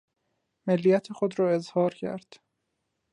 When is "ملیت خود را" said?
0.67-1.51